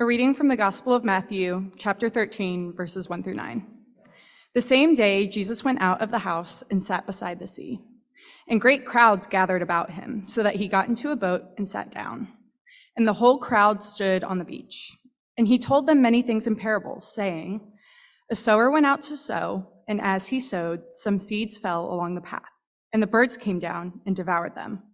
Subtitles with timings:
[0.00, 3.66] A reading from the Gospel of Matthew, chapter 13, verses 1 through 9.
[4.54, 7.78] The same day, Jesus went out of the house and sat beside the sea.
[8.48, 11.90] And great crowds gathered about him, so that he got into a boat and sat
[11.90, 12.28] down.
[12.96, 14.96] And the whole crowd stood on the beach.
[15.36, 17.60] And he told them many things in parables, saying,
[18.30, 22.22] A sower went out to sow, and as he sowed, some seeds fell along the
[22.22, 22.50] path,
[22.94, 24.84] and the birds came down and devoured them.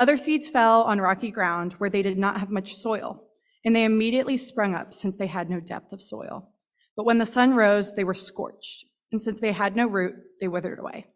[0.00, 3.22] Other seeds fell on rocky ground where they did not have much soil,
[3.66, 6.48] and they immediately sprung up since they had no depth of soil.
[6.96, 10.46] But when the sun rose, they were scorched, and since they had no root, they
[10.46, 11.08] withered away.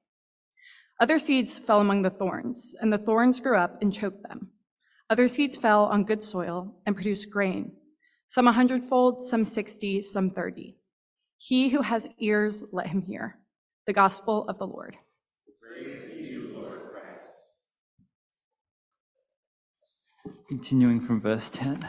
[1.01, 4.49] Other seeds fell among the thorns, and the thorns grew up and choked them.
[5.09, 7.73] Other seeds fell on good soil and produced grain,
[8.27, 10.77] some a hundredfold, some sixty, some thirty.
[11.39, 13.39] He who has ears, let him hear.
[13.87, 14.97] The gospel of the Lord.
[16.19, 16.81] You, Lord
[20.49, 21.89] Continuing from verse 10.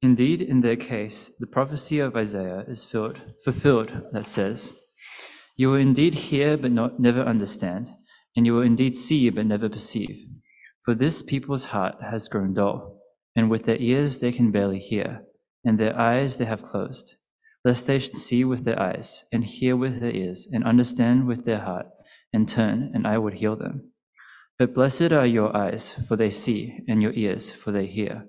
[0.00, 4.74] Indeed, in their case, the prophecy of Isaiah is filled, fulfilled that says,
[5.56, 7.90] You will indeed hear but not never understand,
[8.36, 10.28] and you will indeed see but never perceive.
[10.84, 13.00] For this people's heart has grown dull,
[13.34, 15.24] and with their ears they can barely hear,
[15.64, 17.16] and their eyes they have closed,
[17.64, 21.44] lest they should see with their eyes, and hear with their ears, and understand with
[21.44, 21.86] their heart,
[22.32, 23.90] and turn, and I would heal them.
[24.58, 28.28] But blessed are your eyes, for they see, and your ears, for they hear.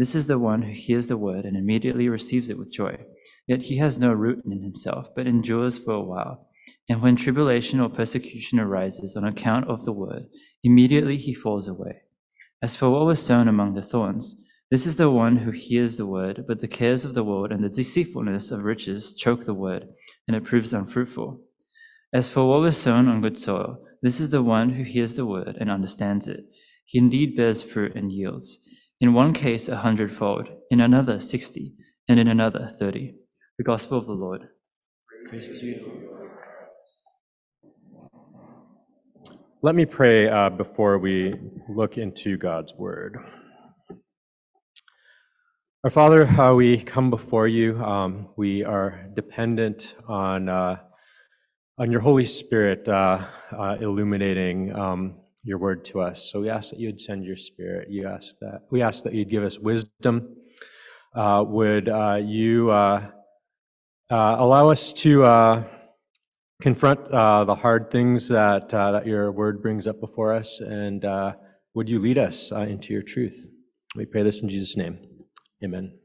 [0.00, 2.96] this is the one who hears the word and immediately receives it with joy.
[3.46, 6.48] Yet he has no root in himself, but endures for a while.
[6.88, 10.28] And when tribulation or persecution arises on account of the word,
[10.64, 12.00] immediately he falls away.
[12.62, 16.06] As for what was sown among the thorns, this is the one who hears the
[16.06, 19.86] word, but the cares of the world and the deceitfulness of riches choke the word,
[20.26, 21.42] and it proves unfruitful.
[22.10, 25.26] As for what was sown on good soil, this is the one who hears the
[25.26, 26.44] word and understands it.
[26.86, 28.58] He indeed bears fruit and yields.
[29.02, 31.74] In one case, a hundredfold, in another, sixty,
[32.06, 33.14] and in another, thirty.
[33.56, 34.48] The gospel of the Lord.
[35.26, 36.10] Praise to you.
[39.62, 41.34] Let me pray uh, before we
[41.68, 43.16] look into God's word.
[45.82, 47.82] Our Father, how we come before you.
[47.82, 50.76] Um, we are dependent on uh,
[51.78, 56.30] on your Holy Spirit uh, uh, illuminating um, your word to us.
[56.30, 57.88] So we ask that you'd send your Spirit.
[57.90, 60.36] You ask that we ask that you'd give us wisdom.
[61.14, 63.10] Uh, would uh, you uh,
[64.10, 65.64] uh, allow us to
[66.60, 71.04] confront the hard things that that your word brings up before us, and
[71.74, 73.48] would you lead us into your truth?
[73.96, 74.98] We pray this in Jesus' name.
[75.64, 75.98] Amen.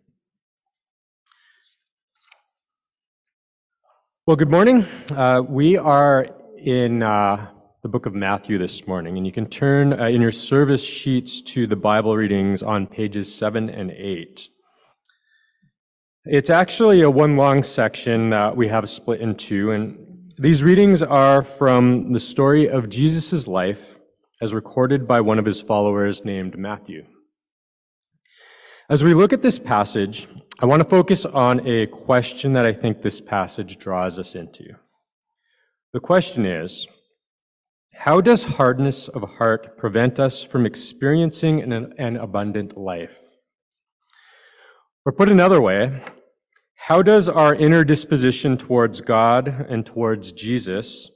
[4.28, 4.88] Well, good morning.
[5.13, 7.52] Uh, we are in uh,
[7.85, 11.40] the book of Matthew this morning, and you can turn uh, in your service sheets
[11.40, 14.50] to the Bible readings on pages 7 and 8.
[16.23, 21.03] It's actually a one long section that we have split in two, and these readings
[21.03, 24.00] are from the story of Jesus' life
[24.41, 27.06] as recorded by one of his followers named Matthew.
[28.90, 30.28] As we look at this passage,
[30.59, 34.73] I want to focus on a question that I think this passage draws us into.
[35.93, 36.88] The question is,
[37.97, 43.20] how does hardness of heart prevent us from experiencing an, an abundant life?
[45.06, 46.03] Or put another way,
[46.76, 51.09] how does our inner disposition towards God and towards Jesus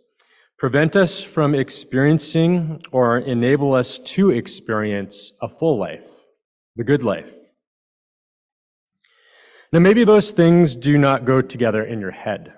[0.58, 6.08] prevent us from experiencing or enable us to experience a full life,
[6.76, 7.36] the good life?
[9.72, 12.54] Now, maybe those things do not go together in your head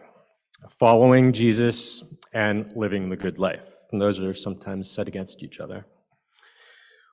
[0.69, 2.03] following Jesus
[2.33, 3.80] and living the good life.
[3.91, 5.85] And those are sometimes set against each other.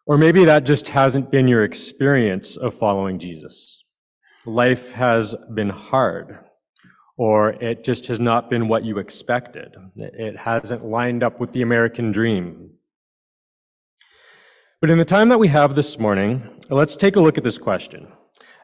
[0.06, 3.84] Or maybe that just hasn't been your experience of following Jesus.
[4.46, 6.38] Life has been hard.
[7.18, 9.74] or it just has not been what you expected.
[9.96, 12.70] It hasn't lined up with the American dream.
[14.80, 17.58] But in the time that we have this morning, let's take a look at this
[17.58, 18.06] question.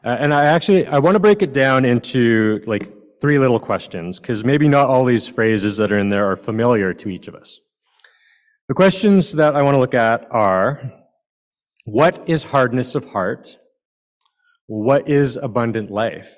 [0.05, 4.21] Uh, and I actually, I want to break it down into like three little questions,
[4.21, 7.35] because maybe not all these phrases that are in there are familiar to each of
[7.35, 7.59] us.
[8.67, 10.91] The questions that I want to look at are,
[11.85, 13.57] what is hardness of heart?
[14.65, 16.35] What is abundant life?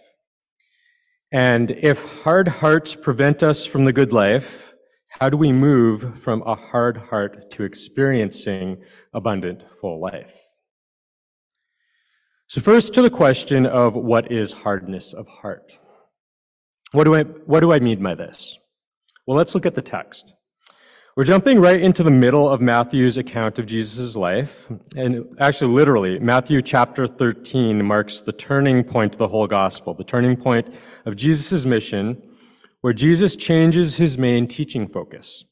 [1.32, 4.74] And if hard hearts prevent us from the good life,
[5.20, 8.84] how do we move from a hard heart to experiencing
[9.14, 10.38] abundant, full life?
[12.48, 15.78] So first to the question of what is hardness of heart.
[16.92, 18.58] What do I, what do I mean by this?
[19.26, 20.34] Well, let's look at the text.
[21.18, 24.70] We're jumping right into the middle of Matthew's account of Jesus' life.
[24.96, 30.04] And actually, literally, Matthew chapter 13 marks the turning point of the whole gospel, the
[30.04, 30.72] turning point
[31.08, 32.22] of Jesus' mission,
[32.82, 35.44] where Jesus changes his main teaching focus.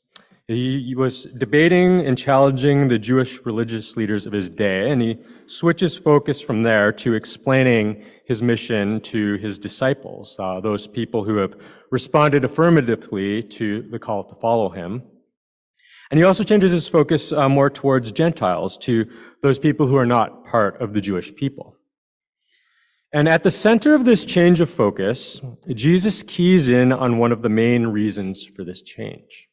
[0.47, 5.17] He was debating and challenging the Jewish religious leaders of his day, and he
[5.47, 11.38] switches focus from there to explaining his mission to his disciples, uh, those people who
[11.38, 11.56] have
[11.89, 15.01] responded affirmatively to the call to follow him.
[16.12, 19.10] And he also changes his focus uh, more towards Gentiles, to
[19.42, 21.75] those people who are not part of the Jewish people.
[23.12, 25.42] And at the center of this change of focus,
[25.74, 29.48] Jesus keys in on one of the main reasons for this change.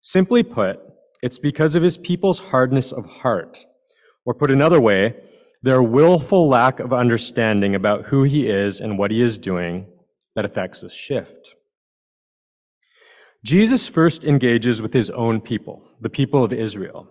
[0.00, 0.80] Simply put,
[1.22, 3.58] it's because of his people's hardness of heart.
[4.24, 5.14] Or put another way,
[5.62, 9.86] their willful lack of understanding about who he is and what he is doing
[10.34, 11.54] that affects this shift.
[13.44, 17.08] Jesus first engages with his own people, the people of Israel.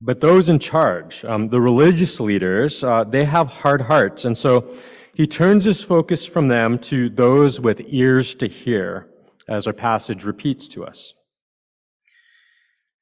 [0.00, 4.24] But those in charge, um, the religious leaders, uh, they have hard hearts.
[4.24, 4.76] And so
[5.12, 9.08] he turns his focus from them to those with ears to hear,
[9.48, 11.14] as our passage repeats to us.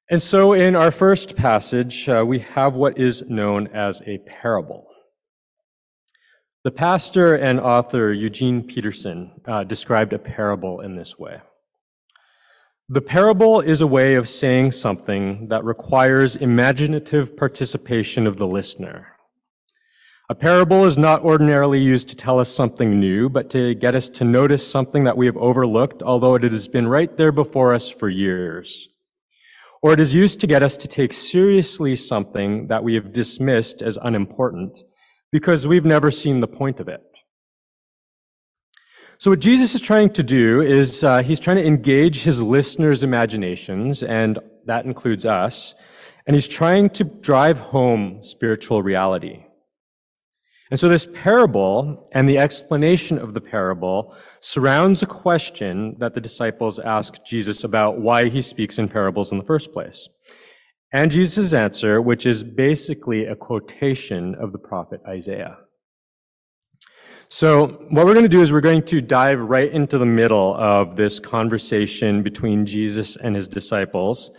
[0.08, 4.86] And so in our first passage, uh, we have what is known as a parable.
[6.64, 11.40] The pastor and author Eugene Peterson uh, described a parable in this way.
[12.88, 19.16] The parable is a way of saying something that requires imaginative participation of the listener.
[20.28, 24.08] A parable is not ordinarily used to tell us something new, but to get us
[24.10, 27.90] to notice something that we have overlooked, although it has been right there before us
[27.90, 28.88] for years.
[29.82, 33.82] Or it is used to get us to take seriously something that we have dismissed
[33.82, 34.84] as unimportant
[35.32, 37.02] because we've never seen the point of it.
[39.18, 43.02] So what Jesus is trying to do is uh, he's trying to engage his listeners'
[43.02, 45.74] imaginations, and that includes us,
[46.26, 49.42] and he's trying to drive home spiritual reality.
[50.70, 56.20] And so this parable and the explanation of the parable surrounds a question that the
[56.20, 60.08] disciples ask Jesus about why he speaks in parables in the first place.
[60.92, 65.58] And Jesus' answer, which is basically a quotation of the prophet Isaiah.
[67.28, 70.54] So what we're going to do is we're going to dive right into the middle
[70.54, 74.30] of this conversation between Jesus and his disciples.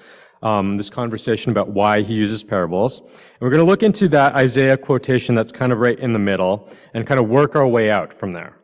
[0.42, 3.00] Um, this conversation about why he uses parables.
[3.00, 6.20] And we're going to look into that Isaiah quotation that's kind of right in the
[6.20, 8.56] middle and kind of work our way out from there.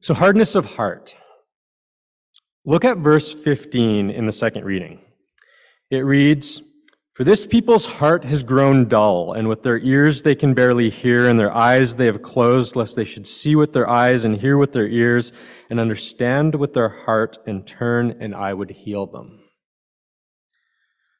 [0.00, 1.14] So hardness of heart.
[2.64, 5.00] Look at verse 15 in the second reading.
[5.90, 6.62] It reads,
[7.22, 11.28] for this people's heart has grown dull, and with their ears they can barely hear,
[11.28, 14.58] and their eyes they have closed, lest they should see with their eyes and hear
[14.58, 15.32] with their ears,
[15.70, 19.38] and understand with their heart, and turn, and I would heal them.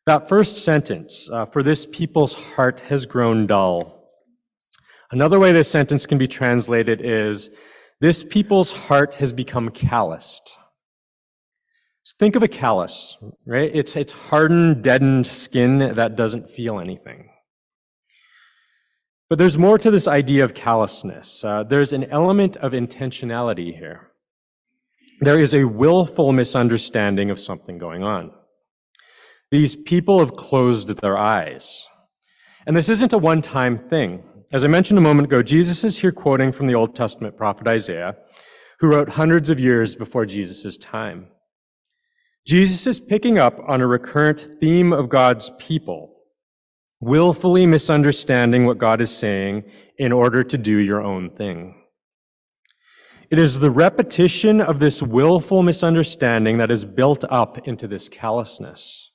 [0.07, 4.11] That first sentence, uh, for this people's heart has grown dull.
[5.13, 7.49] Another way this sentence can be translated is,
[8.01, 10.59] this people's heart has become calloused.
[12.05, 13.17] So think of a callus,
[13.47, 13.71] right?
[13.73, 17.31] It's, it's hardened, deadened skin that doesn't feel anything.
[19.31, 21.45] But there's more to this idea of callousness.
[21.45, 24.11] Uh, there's an element of intentionality here.
[25.21, 28.33] There is a willful misunderstanding of something going on.
[29.53, 31.87] These people have closed their eyes.
[32.67, 34.25] And this isn't a one-time thing.
[34.53, 37.67] As I mentioned a moment ago, Jesus is here quoting from the Old Testament prophet
[37.69, 38.17] Isaiah,
[38.81, 41.29] who wrote hundreds of years before Jesus' time.
[42.45, 46.17] Jesus is picking up on a recurrent theme of God's people,
[47.01, 49.65] willfully misunderstanding what God is saying
[49.99, 51.77] in order to do your own thing.
[53.31, 59.12] It is the repetition of this willful misunderstanding that is built up into this callousness.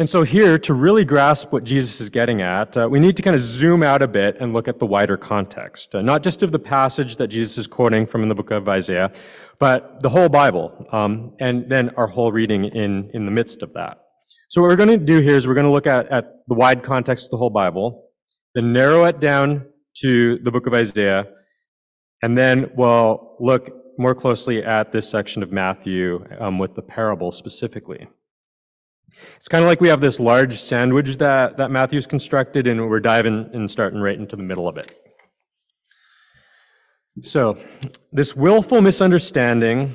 [0.00, 3.22] And so here, to really grasp what Jesus is getting at, uh, we need to
[3.22, 6.42] kind of zoom out a bit and look at the wider context, uh, not just
[6.42, 9.12] of the passage that Jesus is quoting from in the book of Isaiah,
[9.58, 13.74] but the whole Bible, um, and then our whole reading in, in the midst of
[13.74, 13.98] that.
[14.48, 16.54] So what we're going to do here is we're going to look at, at the
[16.54, 18.08] wide context of the whole Bible,
[18.54, 19.66] then narrow it down
[19.96, 21.26] to the book of Isaiah,
[22.22, 27.32] and then we'll look more closely at this section of Matthew um, with the parable
[27.32, 28.08] specifically.
[29.36, 33.00] It's kind of like we have this large sandwich that, that Matthew's constructed, and we're
[33.00, 34.96] diving and starting right into the middle of it.
[37.22, 37.58] So,
[38.12, 39.94] this willful misunderstanding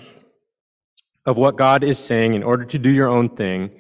[1.26, 3.72] of what God is saying in order to do your own thing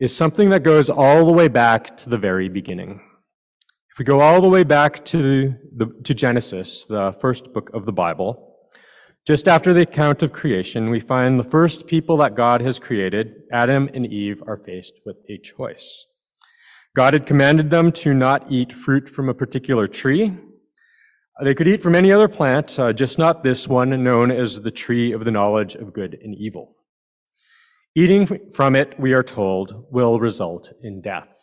[0.00, 3.00] is something that goes all the way back to the very beginning.
[3.90, 7.86] If we go all the way back to, the, to Genesis, the first book of
[7.86, 8.53] the Bible,
[9.26, 13.42] just after the account of creation, we find the first people that God has created,
[13.50, 16.06] Adam and Eve, are faced with a choice.
[16.94, 20.36] God had commanded them to not eat fruit from a particular tree.
[21.42, 24.70] They could eat from any other plant, uh, just not this one, known as the
[24.70, 26.76] tree of the knowledge of good and evil.
[27.96, 31.34] Eating from it, we are told, will result in death.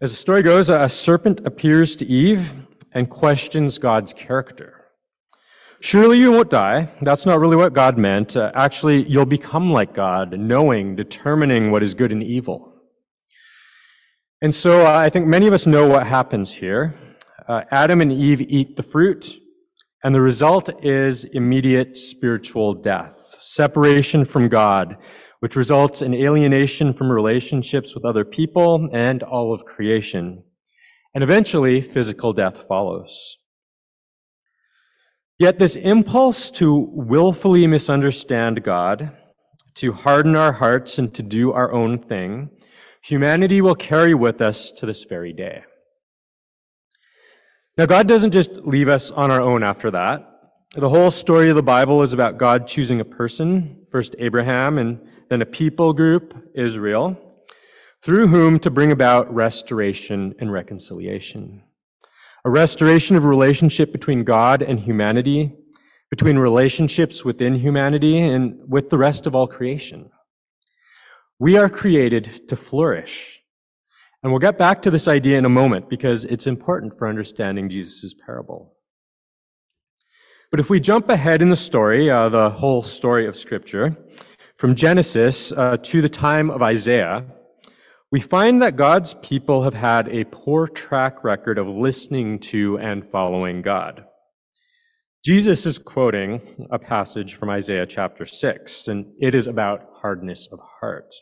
[0.00, 2.54] As the story goes, a serpent appears to Eve
[2.92, 4.79] and questions God's character.
[5.82, 6.90] Surely you won't die.
[7.00, 8.36] That's not really what God meant.
[8.36, 12.74] Uh, actually, you'll become like God, knowing, determining what is good and evil.
[14.42, 16.94] And so uh, I think many of us know what happens here.
[17.48, 19.38] Uh, Adam and Eve eat the fruit,
[20.04, 24.98] and the result is immediate spiritual death, separation from God,
[25.38, 30.44] which results in alienation from relationships with other people and all of creation.
[31.14, 33.38] And eventually, physical death follows.
[35.40, 39.16] Yet this impulse to willfully misunderstand God,
[39.76, 42.50] to harden our hearts and to do our own thing,
[43.00, 45.64] humanity will carry with us to this very day.
[47.78, 50.26] Now, God doesn't just leave us on our own after that.
[50.74, 55.00] The whole story of the Bible is about God choosing a person, first Abraham and
[55.30, 57.16] then a people group, Israel,
[58.02, 61.62] through whom to bring about restoration and reconciliation
[62.44, 65.52] a restoration of relationship between God and humanity,
[66.10, 70.10] between relationships within humanity and with the rest of all creation.
[71.38, 73.40] We are created to flourish.
[74.22, 77.70] And we'll get back to this idea in a moment because it's important for understanding
[77.70, 78.74] Jesus' parable.
[80.50, 83.96] But if we jump ahead in the story, uh, the whole story of Scripture,
[84.56, 87.24] from Genesis uh, to the time of Isaiah,
[88.12, 93.06] we find that God's people have had a poor track record of listening to and
[93.06, 94.04] following God.
[95.24, 96.40] Jesus is quoting
[96.70, 101.14] a passage from Isaiah chapter 6, and it is about hardness of heart.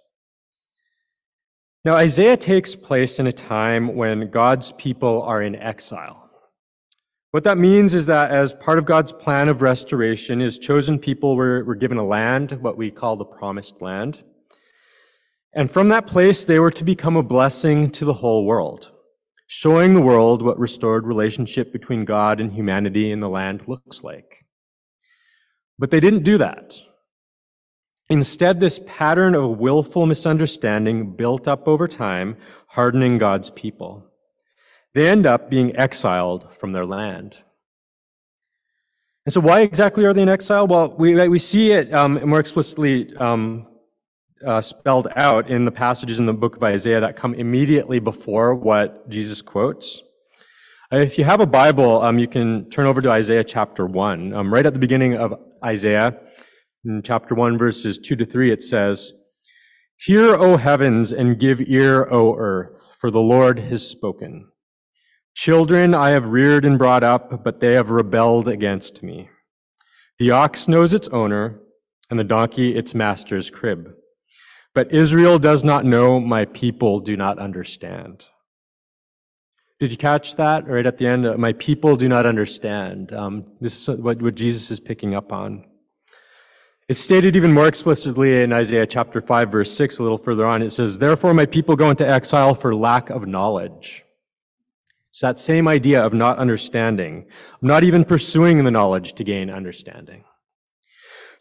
[1.85, 6.31] Now, Isaiah takes place in a time when God's people are in exile.
[7.33, 11.37] What that means is that as part of God's plan of restoration, his chosen people
[11.37, 14.23] were, were given a land, what we call the promised land.
[15.55, 18.93] And from that place, they were to become a blessing to the whole world,
[19.47, 24.45] showing the world what restored relationship between God and humanity in the land looks like.
[25.79, 26.75] But they didn't do that.
[28.11, 32.37] Instead, this pattern of willful misunderstanding built up over time,
[32.69, 34.07] hardening God's people.
[34.95, 37.39] They end up being exiled from their land.
[39.27, 40.67] And so why exactly are they in exile?
[40.67, 43.67] Well, we, we see it um, more explicitly um,
[44.45, 48.55] uh, spelled out in the passages in the book of Isaiah that come immediately before
[48.55, 50.03] what Jesus quotes.
[50.93, 54.33] Uh, if you have a Bible, um, you can turn over to Isaiah chapter 1.
[54.33, 56.19] Um, right at the beginning of Isaiah,
[56.85, 59.13] in chapter 1, verses 2 to 3, it says,
[59.97, 64.49] Hear, O heavens, and give ear, O earth, for the Lord has spoken.
[65.35, 69.29] Children I have reared and brought up, but they have rebelled against me.
[70.19, 71.61] The ox knows its owner,
[72.09, 73.93] and the donkey its master's crib.
[74.75, 78.27] But Israel does not know, my people do not understand.
[79.81, 81.39] Did you catch that right at the end?
[81.39, 83.13] My people do not understand.
[83.13, 85.65] Um, this is what, what Jesus is picking up on.
[86.89, 90.63] It's stated even more explicitly in Isaiah chapter 5, verse 6, a little further on.
[90.63, 94.05] It says, Therefore my people go into exile for lack of knowledge.
[95.11, 97.27] It's that same idea of not understanding,
[97.61, 100.25] not even pursuing the knowledge to gain understanding.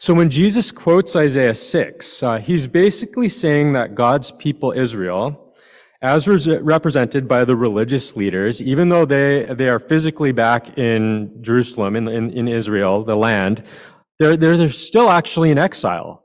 [0.00, 5.54] So when Jesus quotes Isaiah 6, uh, he's basically saying that God's people Israel,
[6.00, 11.96] as represented by the religious leaders, even though they, they are physically back in Jerusalem,
[11.96, 13.64] in, in, in Israel, the land,
[14.20, 16.24] they're, they're, they're still actually in exile.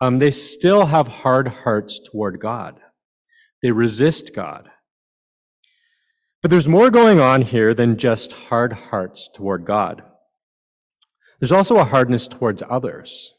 [0.00, 2.80] Um, they still have hard hearts toward God.
[3.62, 4.70] They resist God.
[6.40, 10.02] But there's more going on here than just hard hearts toward God.
[11.40, 13.32] There's also a hardness towards others.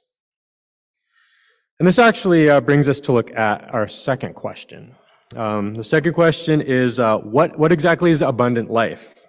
[1.80, 4.96] And this actually uh, brings us to look at our second question.
[5.36, 9.26] Um, the second question is uh, what, what exactly is abundant life?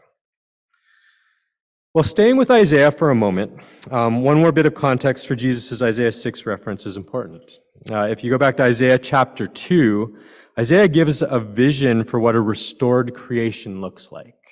[1.95, 3.59] Well, staying with Isaiah for a moment,
[3.91, 7.59] um, one more bit of context for Jesus' Isaiah 6 reference is important.
[7.91, 10.17] Uh, if you go back to Isaiah chapter 2,
[10.59, 14.46] Isaiah gives a vision for what a restored creation looks like.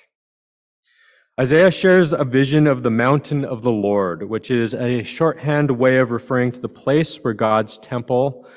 [1.37, 5.97] Isaiah shares a vision of the mountain of the Lord, which is a shorthand way
[5.97, 8.47] of referring to the place where God's temple,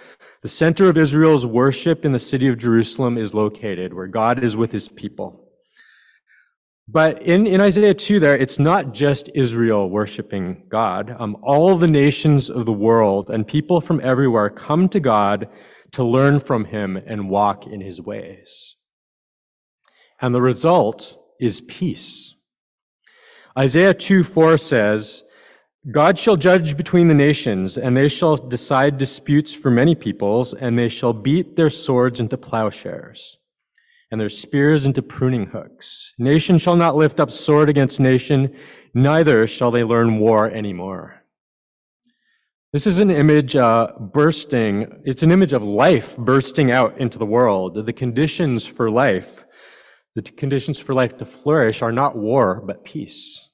[0.43, 4.57] the center of Israel's worship in the city of Jerusalem is located, where God is
[4.57, 5.51] with his people.
[6.87, 11.17] But in, in Isaiah 2 there, it's not just Israel worshiping God.
[11.19, 15.49] Um, all the nations of the world and people from everywhere come to God
[15.93, 18.77] to learn from him and walk in his ways.
[20.21, 22.37] And the result is peace.
[23.59, 25.25] Isaiah 2 4 says,
[25.91, 30.79] God shall judge between the nations, and they shall decide disputes for many peoples, and
[30.79, 33.39] they shall beat their swords into plowshares
[34.11, 36.15] and their spears into pruning hooks.
[36.19, 38.55] Nation shall not lift up sword against nation,
[38.95, 41.23] neither shall they learn war anymore.
[42.73, 47.27] This is an image uh, bursting, it's an image of life bursting out into the
[47.27, 47.87] world.
[47.87, 49.45] The conditions for life,
[50.15, 53.48] the conditions for life to flourish are not war, but peace.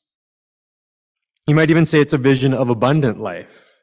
[1.46, 3.82] You might even say it's a vision of abundant life.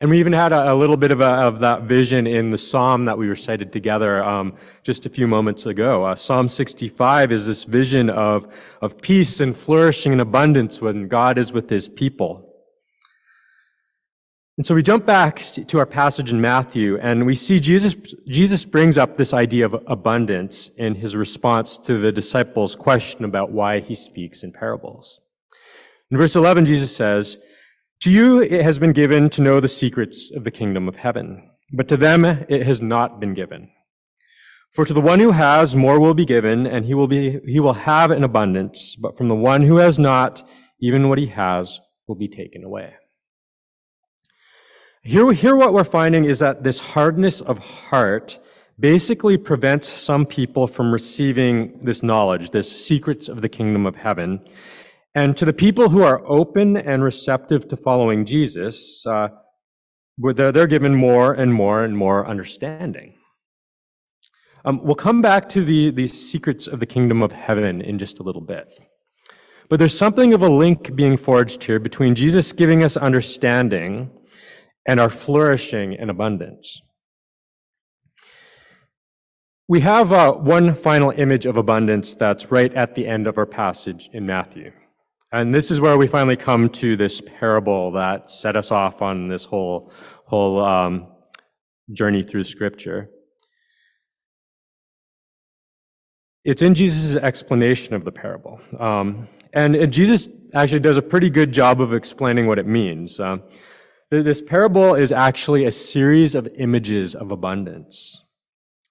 [0.00, 2.58] And we even had a, a little bit of, a, of, that vision in the
[2.58, 6.04] psalm that we recited together um, just a few moments ago.
[6.04, 8.46] Uh, psalm 65 is this vision of,
[8.80, 12.42] of peace and flourishing and abundance when God is with his people.
[14.58, 17.94] And so we jump back to our passage in Matthew and we see Jesus,
[18.26, 23.50] Jesus brings up this idea of abundance in his response to the disciples' question about
[23.50, 25.20] why he speaks in parables.
[26.10, 27.38] In verse 11, Jesus says,
[28.00, 31.50] to you it has been given to know the secrets of the kingdom of heaven,
[31.72, 33.70] but to them it has not been given.
[34.72, 37.58] For to the one who has, more will be given, and he will be, he
[37.58, 40.46] will have an abundance, but from the one who has not,
[40.80, 42.94] even what he has will be taken away.
[45.02, 48.38] Here, here what we're finding is that this hardness of heart
[48.78, 54.40] basically prevents some people from receiving this knowledge, this secrets of the kingdom of heaven.
[55.16, 59.28] And to the people who are open and receptive to following Jesus, uh,
[60.18, 63.14] they're, they're given more and more and more understanding.
[64.66, 68.18] Um, we'll come back to the, the secrets of the kingdom of heaven in just
[68.18, 68.78] a little bit.
[69.70, 74.10] But there's something of a link being forged here between Jesus giving us understanding
[74.86, 76.82] and our flourishing in abundance.
[79.66, 83.46] We have uh, one final image of abundance that's right at the end of our
[83.46, 84.72] passage in Matthew.
[85.32, 89.28] And this is where we finally come to this parable that set us off on
[89.28, 89.92] this whole,
[90.24, 91.08] whole um,
[91.92, 93.10] journey through Scripture.
[96.44, 98.60] It's in Jesus' explanation of the parable.
[98.78, 103.18] Um, and, and, Jesus actually does a pretty good job of explaining what it means.
[103.18, 103.38] Uh,
[104.10, 108.24] this parable is actually a series of images of abundance.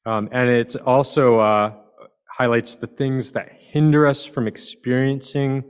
[0.06, 1.74] Um, and it also uh,
[2.30, 5.64] highlights the things that hinder us from experiencing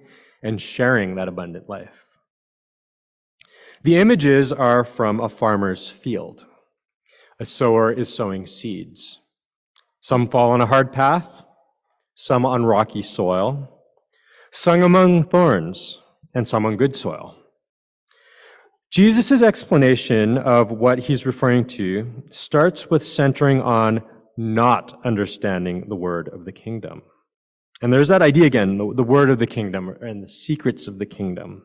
[0.45, 2.19] and sharing that abundant life.
[3.84, 6.45] The images are from a farmer's field.
[7.39, 9.19] A sower is sowing seeds.
[10.01, 11.43] Some fall on a hard path,
[12.13, 13.81] some on rocky soil,
[14.51, 15.99] some among thorns,
[16.36, 17.36] and some on good soil.
[18.91, 24.03] Jesus' explanation of what he's referring to starts with centering on
[24.38, 27.01] not understanding the word of the kingdom.
[27.81, 30.99] And there's that idea again, the, the word of the kingdom and the secrets of
[30.99, 31.63] the kingdom.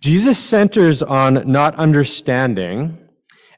[0.00, 2.98] Jesus centers on not understanding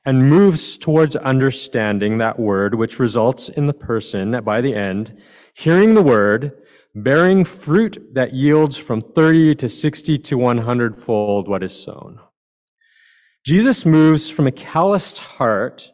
[0.04, 5.20] and moves towards understanding that word, which results in the person by the end
[5.54, 6.52] hearing the word,
[6.94, 12.18] bearing fruit that yields from 30 to 60 to 100 fold what is sown.
[13.44, 15.90] Jesus moves from a calloused heart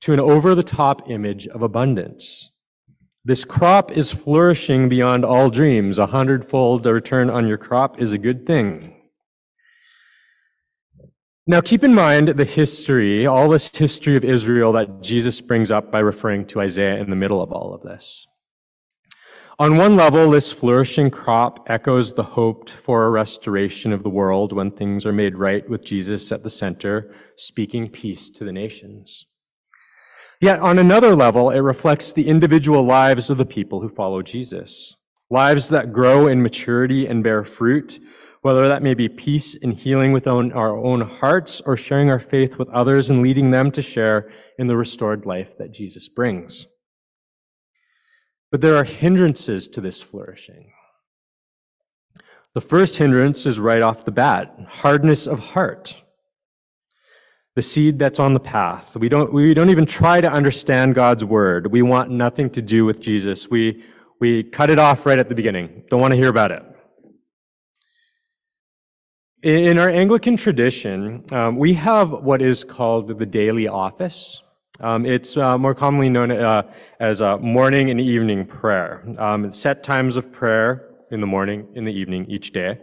[0.00, 2.51] to an over the top image of abundance.
[3.24, 5.96] This crop is flourishing beyond all dreams.
[5.96, 8.96] A hundredfold return on your crop is a good thing.
[11.46, 15.92] Now keep in mind the history, all this history of Israel that Jesus brings up
[15.92, 18.26] by referring to Isaiah in the middle of all of this.
[19.58, 24.52] On one level, this flourishing crop echoes the hoped for a restoration of the world
[24.52, 29.26] when things are made right with Jesus at the center, speaking peace to the nations.
[30.42, 34.96] Yet on another level, it reflects the individual lives of the people who follow Jesus.
[35.30, 38.00] Lives that grow in maturity and bear fruit,
[38.40, 42.58] whether that may be peace and healing within our own hearts or sharing our faith
[42.58, 46.66] with others and leading them to share in the restored life that Jesus brings.
[48.50, 50.72] But there are hindrances to this flourishing.
[52.54, 56.02] The first hindrance is right off the bat, hardness of heart.
[57.54, 58.96] The seed that's on the path.
[58.96, 61.70] We don't, we don't even try to understand God's word.
[61.70, 63.50] We want nothing to do with Jesus.
[63.50, 63.84] We,
[64.20, 65.84] we cut it off right at the beginning.
[65.90, 66.62] Don't want to hear about it.
[69.42, 74.42] In our Anglican tradition, um, we have what is called the daily office.
[74.80, 76.62] Um, it's uh, more commonly known uh,
[77.00, 79.04] as morning and evening prayer.
[79.18, 82.78] Um, set times of prayer in the morning, in the evening, each day.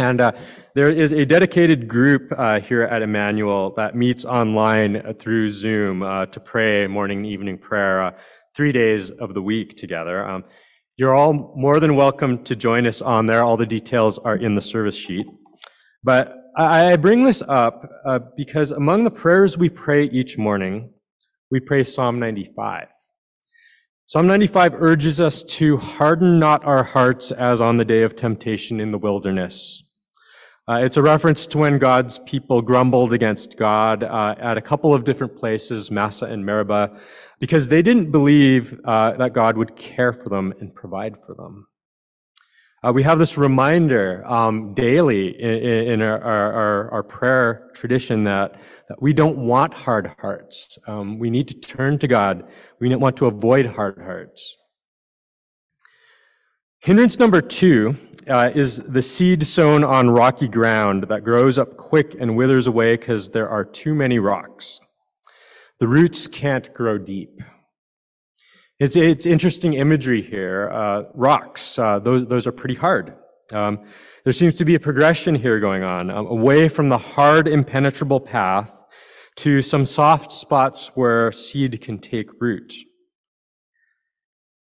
[0.00, 0.32] And uh,
[0.74, 6.24] there is a dedicated group uh, here at Emmanuel that meets online through Zoom uh,
[6.24, 8.12] to pray morning and evening prayer uh,
[8.56, 10.26] three days of the week together.
[10.26, 10.44] Um,
[10.96, 13.42] you're all more than welcome to join us on there.
[13.42, 15.26] All the details are in the service sheet.
[16.02, 20.94] But I bring this up uh, because among the prayers we pray each morning,
[21.50, 22.86] we pray Psalm 95.
[24.06, 28.80] Psalm 95 urges us to harden not our hearts as on the day of temptation
[28.80, 29.84] in the wilderness.
[30.70, 34.94] Uh, it's a reference to when God's people grumbled against God uh, at a couple
[34.94, 36.96] of different places, Massah and Meribah,
[37.40, 41.66] because they didn't believe uh, that God would care for them and provide for them.
[42.84, 48.54] Uh, we have this reminder um, daily in, in our, our, our, prayer tradition that,
[48.88, 50.78] that, we don't want hard hearts.
[50.86, 52.44] Um, we need to turn to God.
[52.78, 54.56] We don't want to avoid hard hearts.
[56.82, 57.94] Hindrance number two
[58.26, 62.96] uh, is the seed sown on rocky ground that grows up quick and withers away
[62.96, 64.80] because there are too many rocks.
[65.78, 67.42] The roots can't grow deep.
[68.78, 70.70] It's, it's interesting imagery here.
[70.72, 73.14] Uh, rocks, uh, those, those are pretty hard.
[73.52, 73.84] Um,
[74.24, 78.20] there seems to be a progression here going on, um, away from the hard, impenetrable
[78.20, 78.74] path
[79.36, 82.72] to some soft spots where seed can take root.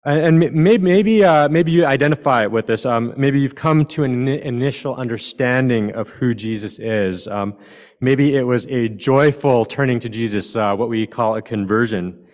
[0.06, 2.86] And, and maybe, maybe, uh, maybe you identify with this.
[2.86, 7.26] Um, maybe you've come to an initial understanding of who Jesus is.
[7.26, 7.58] Um,
[8.00, 12.24] maybe it was a joyful turning to Jesus, uh, what we call a conversion.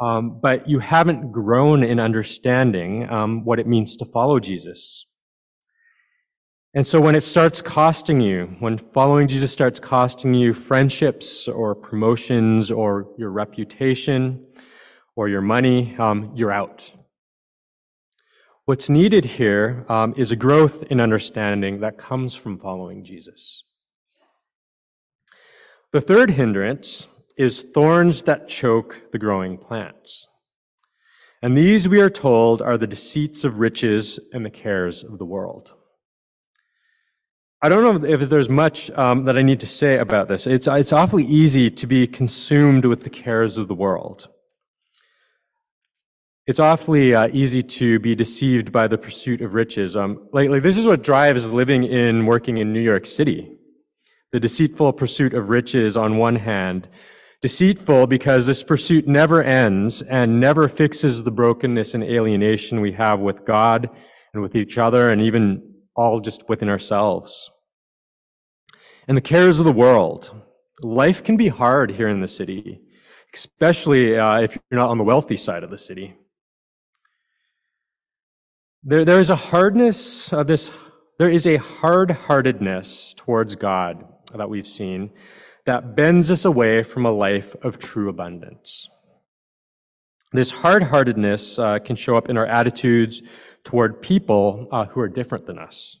[0.00, 5.04] Um, but you haven't grown in understanding um, what it means to follow Jesus.
[6.72, 11.74] And so when it starts costing you, when following Jesus starts costing you friendships or
[11.74, 14.46] promotions or your reputation
[15.16, 16.92] or your money, um, you're out.
[18.68, 23.64] What's needed here um, is a growth in understanding that comes from following Jesus.
[25.90, 30.28] The third hindrance is thorns that choke the growing plants.
[31.40, 35.24] And these, we are told, are the deceits of riches and the cares of the
[35.24, 35.72] world.
[37.62, 40.46] I don't know if there's much um, that I need to say about this.
[40.46, 44.28] It's, it's awfully easy to be consumed with the cares of the world.
[46.48, 49.96] It's awfully uh, easy to be deceived by the pursuit of riches.
[49.96, 53.58] Um, like, this is what drives living in, working in New York City.
[54.32, 56.88] The deceitful pursuit of riches on one hand,
[57.40, 63.20] Deceitful because this pursuit never ends and never fixes the brokenness and alienation we have
[63.20, 63.88] with God
[64.32, 67.48] and with each other and even all just within ourselves.
[69.06, 70.32] And the cares of the world.
[70.82, 72.80] Life can be hard here in the city,
[73.32, 76.16] especially uh, if you're not on the wealthy side of the city.
[78.88, 80.70] There, there is a hardness, uh, this,
[81.18, 84.02] there is a hard-heartedness towards God
[84.34, 85.10] that we've seen
[85.66, 88.88] that bends us away from a life of true abundance.
[90.32, 93.20] This hard heartedness uh, can show up in our attitudes
[93.62, 95.98] toward people uh, who are different than us.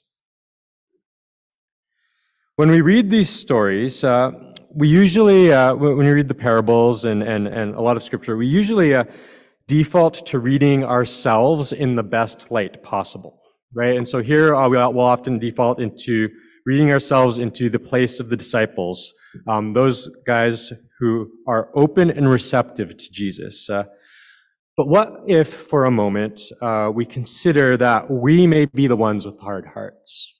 [2.56, 4.30] When we read these stories, uh,
[4.74, 8.34] we usually, uh, when we read the parables and, and, and a lot of scripture,
[8.34, 9.04] we usually uh,
[9.68, 13.40] default to reading ourselves in the best light possible,
[13.74, 13.96] right?
[13.96, 16.28] And so here uh, we'll often default into
[16.66, 19.14] reading ourselves into the place of the disciples
[19.46, 23.68] um, those guys who are open and receptive to Jesus.
[23.68, 23.84] Uh,
[24.76, 29.26] but what if, for a moment, uh, we consider that we may be the ones
[29.26, 30.34] with hard hearts?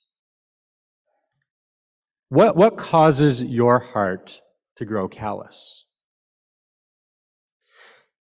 [2.29, 4.41] What, what causes your heart
[4.77, 5.85] to grow callous?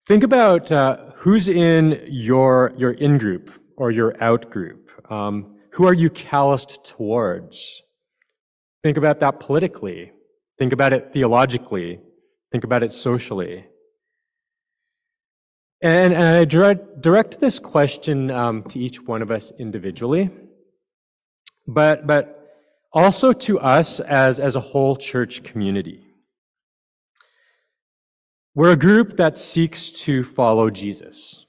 [0.08, 4.90] Think about uh, who's in your, your in group or your out group.
[5.12, 7.82] Um, who are you calloused towards?
[8.82, 10.12] Think about that politically.
[10.58, 12.00] Think about it theologically.
[12.50, 13.66] Think about it socially.
[15.82, 20.30] And, and I direct, direct this question um, to each one of us individually,
[21.66, 22.48] but, but
[22.94, 26.07] also to us as, as a whole church community.
[28.58, 31.46] We're a group that seeks to follow Jesus.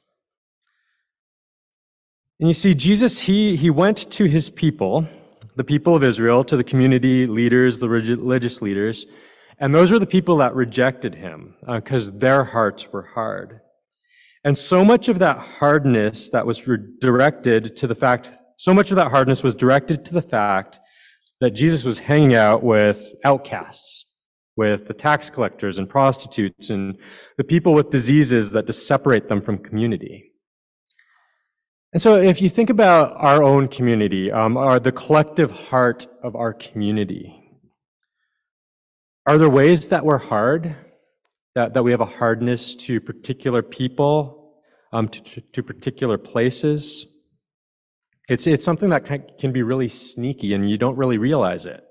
[2.39, 5.07] And you see, Jesus, he, he went to his people,
[5.55, 9.07] the people of Israel, to the community leaders, the religious leaders,
[9.57, 13.61] and those were the people that rejected him because uh, their hearts were hard.
[14.43, 16.61] And so much of that hardness that was
[16.99, 20.79] directed to the fact, so much of that hardness was directed to the fact
[21.39, 24.05] that Jesus was hanging out with outcasts,
[24.59, 26.97] with the tax collectors and prostitutes and
[27.37, 30.33] the people with diseases that just separate them from community.
[31.93, 36.53] And so if you think about our own community, um, the collective heart of our
[36.53, 37.41] community,
[39.25, 40.75] are there ways that we're hard,
[41.55, 44.55] that, that we have a hardness to particular people,
[44.91, 47.07] um, to, to, particular places?
[48.27, 49.05] It's, it's something that
[49.39, 51.81] can be really sneaky and you don't really realize it.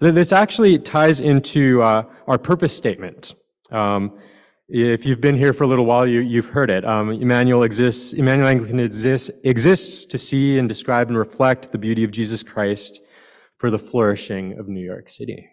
[0.00, 3.34] This actually ties into uh, our purpose statement.
[3.70, 4.18] Um,
[4.68, 6.84] if you've been here for a little while, you, have heard it.
[6.84, 12.04] Um, Emmanuel exists, Emmanuel Anglican exists, exists to see and describe and reflect the beauty
[12.04, 13.00] of Jesus Christ
[13.56, 15.48] for the flourishing of New York City.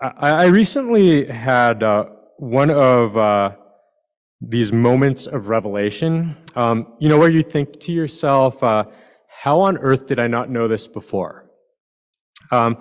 [0.00, 2.06] I, I recently had uh,
[2.38, 3.56] one of uh,
[4.40, 8.84] these moments of revelation, um, you know, where you think to yourself, uh,
[9.28, 11.41] how on earth did I not know this before?
[12.52, 12.76] Um,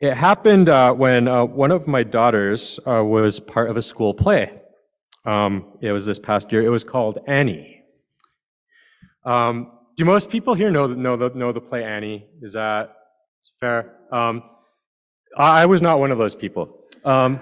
[0.00, 4.14] it happened uh, when uh, one of my daughters uh, was part of a school
[4.14, 4.50] play.
[5.24, 6.62] Um, it was this past year.
[6.62, 7.82] It was called Annie.
[9.24, 12.26] Um, do most people here know, know, the, know the play Annie?
[12.40, 12.96] Is that
[13.60, 13.94] fair?
[14.10, 14.42] Um,
[15.36, 16.80] I was not one of those people.
[17.04, 17.38] Um,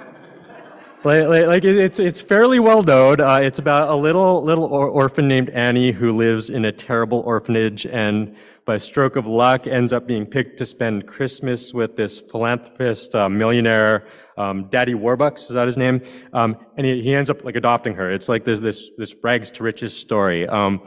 [1.03, 3.21] like, like, like, it's it's fairly well known.
[3.21, 7.21] Uh, it's about a little little or- orphan named Annie who lives in a terrible
[7.21, 8.37] orphanage, and
[8.71, 13.29] by stroke of luck, ends up being picked to spend Christmas with this philanthropist, uh,
[13.29, 14.07] millionaire,
[14.39, 15.41] um, Daddy Warbucks.
[15.49, 16.01] Is that his name?
[16.33, 18.13] Um, and he, he ends up like adopting her.
[18.13, 20.47] It's like this this this rags to riches story.
[20.47, 20.85] Um,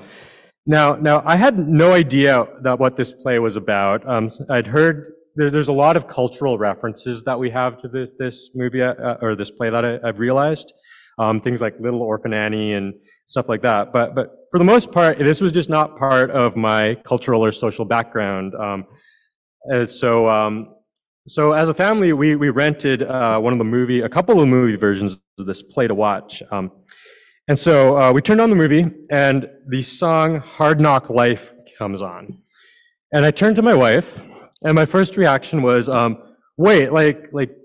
[0.66, 4.08] now now I had no idea that what this play was about.
[4.08, 8.14] Um, I'd heard there, there's a lot of cultural references that we have to this
[8.18, 10.72] this movie uh, or this play that I, have realized.
[11.20, 12.94] Um, things like Little Orphan Annie and
[13.26, 13.92] stuff like that.
[13.94, 17.52] But but for the most part, this was just not part of my cultural or
[17.52, 18.54] social background.
[18.56, 18.86] Um,
[19.88, 20.76] so um,
[21.28, 24.48] so as a family, we we rented uh, one of the movie, a couple of
[24.48, 26.44] movie versions of this play to watch.
[26.52, 26.72] Um,
[27.48, 32.02] and so uh, we turned on the movie, and the song "Hard Knock Life" comes
[32.02, 32.40] on.
[33.14, 34.20] And I turned to my wife,
[34.64, 36.18] and my first reaction was, um,
[36.58, 37.56] wait, like, like,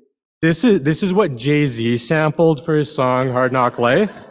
[0.42, 4.27] this is, this is what Jay-Z sampled for his song Hard Knock Life?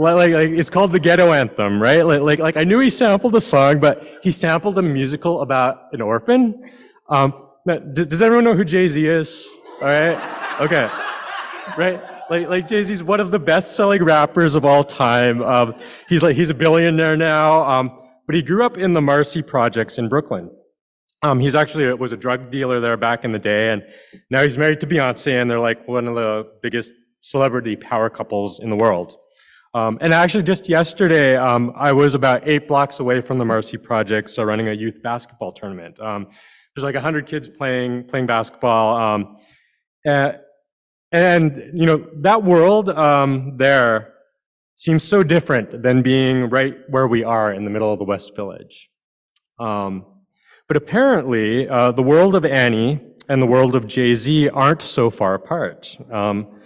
[0.00, 2.02] Like, like, it's called the ghetto anthem, right?
[2.02, 5.92] Like, like, like, I knew he sampled a song, but he sampled a musical about
[5.92, 6.70] an orphan.
[7.08, 7.34] Um,
[7.66, 9.48] does, does everyone know who Jay-Z is?
[9.80, 10.60] All right?
[10.60, 10.90] Okay.
[11.76, 12.00] Right?
[12.30, 15.42] Like, like Jay-Z's one of the best-selling rappers of all time.
[15.42, 15.74] Um,
[16.08, 17.62] he's like, he's a billionaire now.
[17.62, 20.50] Um, but he grew up in the Marcy projects in Brooklyn.
[21.22, 23.82] Um, he's actually was a drug dealer there back in the day, and
[24.30, 28.58] now he's married to Beyonce, and they're like one of the biggest celebrity power couples
[28.58, 29.18] in the world.
[29.72, 33.76] Um, and actually, just yesterday, um, I was about eight blocks away from the Marcy
[33.76, 36.00] Project, so running a youth basketball tournament.
[36.00, 36.28] Um,
[36.74, 39.36] there's like hundred kids playing playing basketball, um,
[40.04, 40.38] and,
[41.12, 44.14] and, you know that world um, there
[44.74, 48.34] seems so different than being right where we are in the middle of the West
[48.34, 48.90] Village.
[49.58, 50.04] Um,
[50.66, 55.10] but apparently, uh, the world of Annie and the world of Jay Z aren't so
[55.10, 55.96] far apart.
[56.10, 56.59] Um,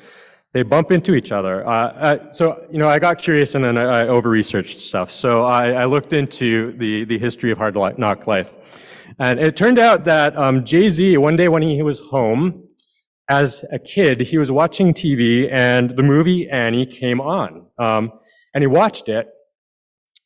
[0.55, 1.67] they bump into each other.
[1.67, 5.11] Uh, uh, so, you know, I got curious and then I, I over-researched stuff.
[5.11, 8.57] So I, I, looked into the, the history of Hard Knock Life.
[9.19, 12.69] And it turned out that um, Jay-Z, one day when he was home,
[13.29, 17.67] as a kid, he was watching TV and the movie Annie came on.
[17.79, 18.13] Um,
[18.55, 19.29] and he watched it.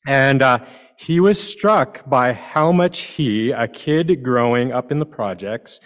[0.06, 0.58] And uh,
[0.98, 5.80] he was struck by how much he, a kid growing up in the projects,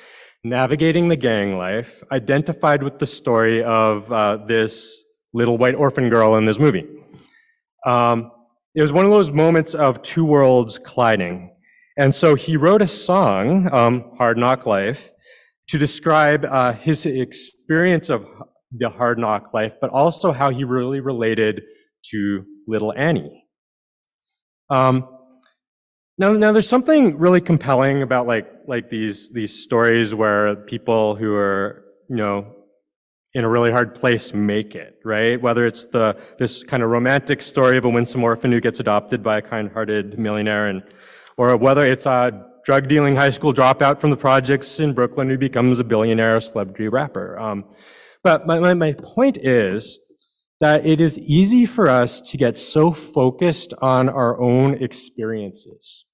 [0.45, 5.03] navigating the gang life, identified with the story of uh, this
[5.33, 6.87] little white orphan girl in this movie.
[7.87, 8.31] Um,
[8.75, 11.55] it was one of those moments of two worlds colliding.
[11.97, 15.13] And so he wrote a song, um, Hard Knock Life,
[15.69, 18.27] to describe uh, his experience of
[18.73, 21.63] the hard knock life, but also how he really related
[22.11, 23.45] to little Annie.
[24.71, 25.07] Um,
[26.19, 31.35] now, now there's something really compelling about like like these these stories where people who
[31.35, 32.55] are you know
[33.35, 35.41] in a really hard place make it, right?
[35.41, 39.23] Whether it's the, this kind of romantic story of a winsome orphan who gets adopted
[39.23, 40.83] by a kind-hearted millionaire and,
[41.39, 45.39] or whether it's a drug dealing high school dropout from the projects in Brooklyn who
[45.39, 47.39] becomes a billionaire celebrity rapper.
[47.39, 47.65] Um,
[48.23, 49.99] but my, my, my point is
[50.63, 56.07] that it is easy for us to get so focused on our own experiences,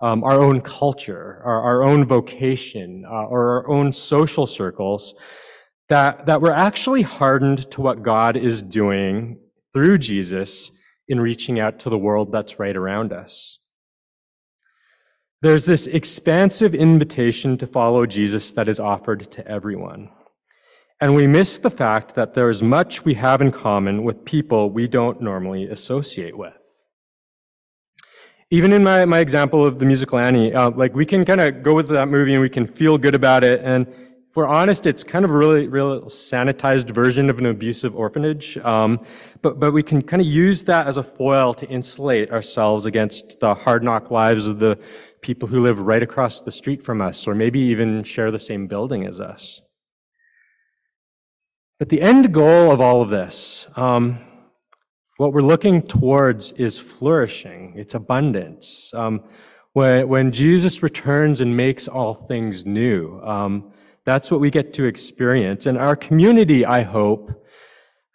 [0.00, 5.12] um, our own culture, our, our own vocation, uh, or our own social circles
[5.88, 9.40] that, that we're actually hardened to what God is doing
[9.72, 10.70] through Jesus
[11.08, 13.58] in reaching out to the world that's right around us.
[15.42, 20.10] There's this expansive invitation to follow Jesus that is offered to everyone.
[21.00, 24.70] And we miss the fact that there is much we have in common with people
[24.70, 26.54] we don't normally associate with.
[28.50, 31.62] Even in my, my example of the musical Annie, uh, like we can kind of
[31.62, 33.86] go with that movie and we can feel good about it and
[34.36, 38.58] if we're honest, it's kind of a really, real sanitized version of an abusive orphanage.
[38.58, 39.00] Um,
[39.40, 43.40] but, but we can kind of use that as a foil to insulate ourselves against
[43.40, 44.78] the hard knock lives of the
[45.22, 48.66] people who live right across the street from us, or maybe even share the same
[48.66, 49.62] building as us.
[51.78, 54.18] But the end goal of all of this, um,
[55.18, 57.74] what we're looking towards is flourishing.
[57.76, 58.92] It's abundance.
[58.94, 59.24] Um,
[59.74, 63.72] when, when Jesus returns and makes all things new, um,
[64.06, 65.66] that's what we get to experience.
[65.66, 67.44] And our community, I hope,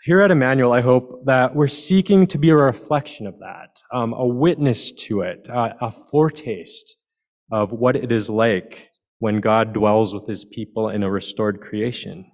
[0.04, 4.13] here at Emmanuel, I hope that we're seeking to be a reflection of that, um,
[4.13, 6.95] a witness to it, uh, a foretaste
[7.52, 12.30] of what it is like when God dwells with his people in a restored creation.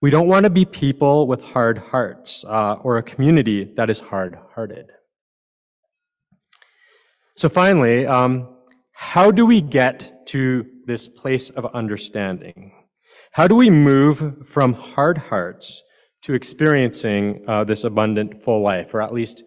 [0.00, 3.98] We don't want to be people with hard hearts uh, or a community that is
[3.98, 4.86] hard hearted.
[7.36, 8.48] So finally, um,
[8.92, 12.72] how do we get to this place of understanding?
[13.32, 15.82] How do we move from hard hearts
[16.22, 19.42] to experiencing uh, this abundant full life, or at least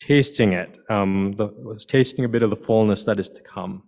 [0.00, 1.48] tasting it, um, the,
[1.88, 3.82] tasting a bit of the fullness that is to come?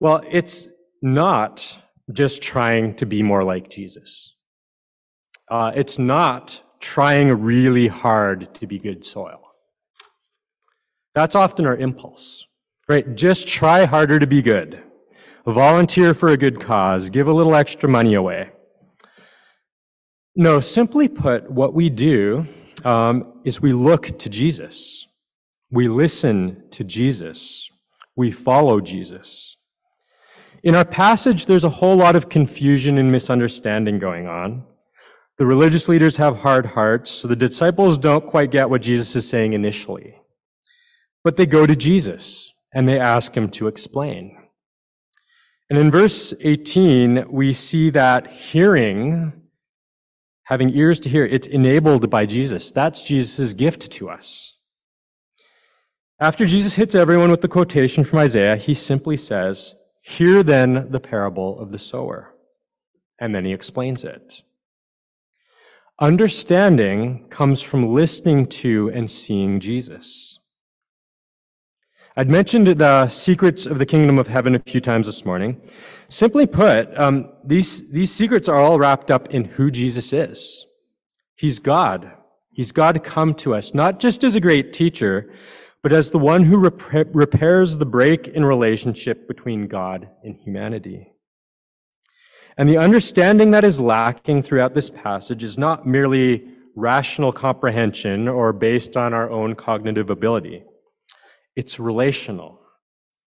[0.00, 0.68] Well, it's
[1.00, 1.78] not
[2.12, 4.36] just trying to be more like Jesus.
[5.48, 9.40] Uh, it's not trying really hard to be good soil.
[11.14, 12.46] That's often our impulse,
[12.88, 13.14] right?
[13.14, 14.82] Just try harder to be good
[15.46, 18.50] volunteer for a good cause, give a little extra money away.
[20.36, 22.46] No, simply put, what we do
[22.84, 25.06] um, is we look to Jesus.
[25.70, 27.70] We listen to Jesus.
[28.16, 29.56] We follow Jesus.
[30.62, 34.64] In our passage, there's a whole lot of confusion and misunderstanding going on.
[35.38, 39.28] The religious leaders have hard hearts, so the disciples don't quite get what Jesus is
[39.28, 40.16] saying initially.
[41.24, 44.36] But they go to Jesus and they ask him to explain.
[45.70, 49.32] And in verse 18, we see that hearing,
[50.44, 52.70] having ears to hear, it's enabled by Jesus.
[52.70, 54.58] That's Jesus' gift to us.
[56.20, 61.00] After Jesus hits everyone with the quotation from Isaiah, he simply says, Hear then the
[61.00, 62.34] parable of the sower.
[63.18, 64.42] And then he explains it.
[66.02, 70.40] Understanding comes from listening to and seeing Jesus.
[72.16, 75.60] I'd mentioned the secrets of the kingdom of heaven a few times this morning.
[76.08, 80.66] Simply put, um, these, these secrets are all wrapped up in who Jesus is.
[81.36, 82.10] He's God.
[82.50, 85.32] He's God come to us, not just as a great teacher,
[85.84, 91.11] but as the one who rep- repairs the break in relationship between God and humanity.
[92.62, 96.46] And the understanding that is lacking throughout this passage is not merely
[96.76, 100.62] rational comprehension or based on our own cognitive ability.
[101.56, 102.60] It's relational.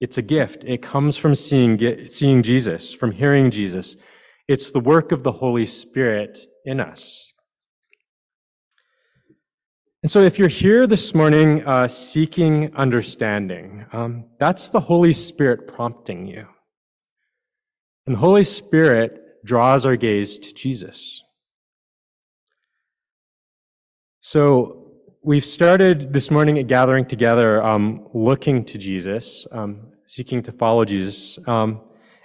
[0.01, 0.63] It's a gift.
[0.63, 3.97] It comes from seeing, seeing Jesus, from hearing Jesus.
[4.47, 7.31] It's the work of the Holy Spirit in us.
[10.01, 15.67] And so if you're here this morning uh, seeking understanding, um, that's the Holy Spirit
[15.67, 16.47] prompting you.
[18.09, 21.21] And the Holy Spirit draws our gaze to Jesus.
[24.19, 30.51] So we've started this morning at gathering together, um, looking to Jesus, um, seeking to
[30.51, 31.37] follow Jesus.
[31.47, 31.81] Um,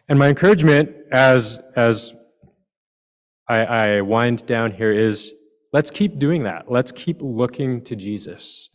[0.09, 2.15] and my encouragement as, as
[3.47, 5.35] I, I wind down here is
[5.75, 6.71] let's keep doing that.
[6.71, 8.71] Let's keep looking to Jesus.